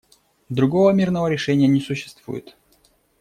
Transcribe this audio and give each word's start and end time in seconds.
Другого 0.49 0.89
мирного 0.93 1.27
решения 1.27 1.67
не 1.67 1.79
существует. 1.79 2.57